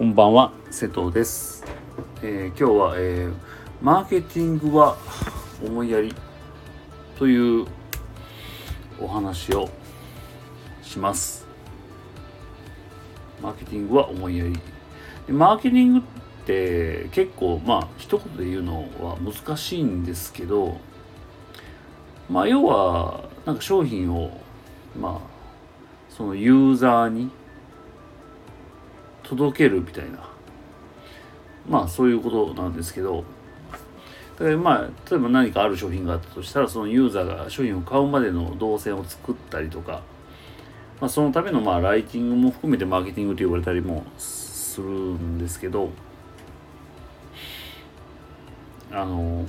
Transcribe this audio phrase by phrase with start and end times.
[0.00, 1.62] こんばんは瀬戸です、
[2.22, 3.34] えー今日は、えー
[3.82, 4.96] マーケティングは
[5.62, 6.14] 思いやり」
[7.18, 7.66] という
[8.98, 9.68] お話を
[10.80, 11.46] します。
[13.42, 14.58] マーケティングは思いやり。
[15.26, 16.02] でマーケティングっ
[16.46, 20.78] て結構まあ一言で言うのは難しいんですけど
[22.30, 24.30] まあ要はなんか商品を
[24.98, 25.30] まあ
[26.08, 27.30] そのユーザーに
[29.30, 30.28] 届けるみたいな。
[31.68, 33.24] まあそういうことなんですけど。
[34.40, 40.00] だからまあ例えば何かある商品があったとしたらそのユーザーが商品を買うまでの動線を作ったりとか、
[40.98, 45.90] まあ、そのためのまあライティングも含めてマーケティングと呼ばれたりもするんですけど
[48.90, 49.44] あの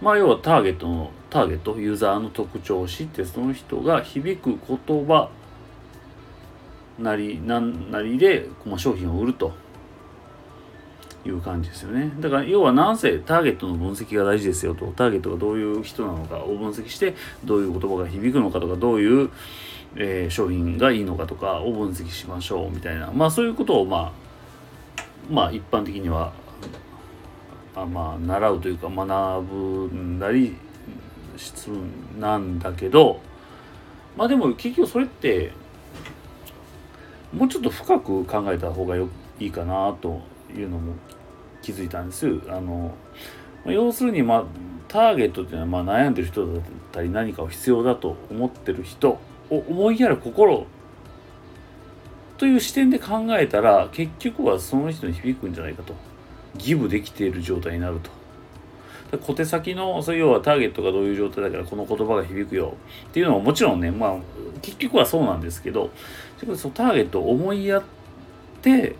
[0.00, 5.28] まあ要はターゲットのターゲットユーザーの特徴を知ってその人が響く言葉
[6.98, 9.52] なりなんなりで、まあ、商品を売ると
[11.24, 12.12] いう感じですよね。
[12.20, 14.86] だから要はなんせターゲットの分析が大事ですよと。
[14.96, 19.30] ターゲットがどういう人なのかを分析してどういう言葉が響くのかとかどういう、
[19.96, 23.10] えー商品がいいのかとかを分析しましょうみたいな。
[23.12, 24.26] まあそういうことをまあ
[25.30, 26.32] まあ一般的には
[27.74, 29.56] あまあ習うというか学ぶ
[29.94, 30.56] んだり
[31.36, 31.76] する
[32.18, 33.20] なんだけど
[34.16, 35.52] まあでも結局それって
[37.36, 40.22] もうちょっと深く考えた方がよいいかなと
[40.56, 40.94] いうのも
[41.60, 42.26] 気づいたんです。
[42.48, 42.94] あの
[43.66, 44.44] 要するに、まあ、
[44.88, 49.18] ターゲットっていうのは、まあ、悩んでる人だったり何かを必要だと思ってる人
[49.50, 50.66] を思いやる心
[52.38, 55.94] という視点で考えたら結局はその人に響くんじゃないかと
[56.56, 58.10] ギブできている状態になると。
[59.20, 62.74] 小手先のそう要はターゲットがどういう状態だからこの言葉が響くよ
[63.08, 64.16] っていうのはもちろんねまあ
[64.62, 65.90] 結局はそうなんですけど
[66.56, 67.82] そのターゲットを思いやっ
[68.62, 68.96] て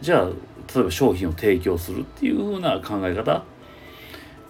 [0.00, 0.26] じゃあ
[0.74, 3.44] 例えば商品を提供するっていう風な考え方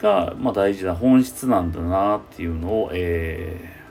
[0.00, 3.82] が、まあ、大事な本質なんだなっていうのを、えー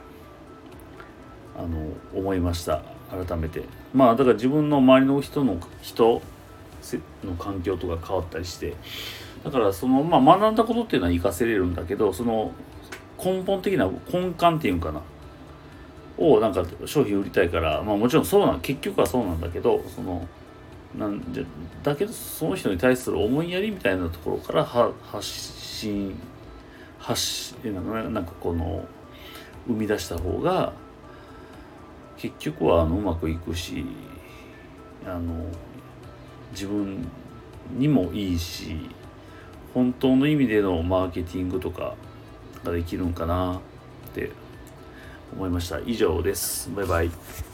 [1.56, 3.62] あの思いました改めて。
[3.94, 6.22] まあだから自分の周りの人の人
[7.24, 8.74] の環境とか変わったりして
[9.44, 12.52] だからその、まあ、学んだことっていうのは活かせれるんだけどその
[13.22, 15.02] 根本的な根幹っていうんかな。
[16.18, 20.26] をなんか商品売りたいから、まあ、もちろんそうなん結局はそうなんだけどその
[20.96, 21.44] なんじゃ
[21.82, 26.14] だけどその人に対する思いやりみたいなところからは発信
[26.98, 28.84] 発しなんかなんかこの
[29.66, 30.72] 生み出した方が
[32.16, 33.84] 結局はあのうまくいくし
[35.06, 35.46] あの
[36.52, 37.08] 自分
[37.72, 38.76] にもいいし
[39.74, 41.94] 本当の意味でのマーケティングとか
[42.64, 43.60] ができるんかな
[44.08, 44.30] って
[45.34, 45.80] 思いました。
[45.86, 46.70] 以上です。
[46.74, 47.51] バイバイ。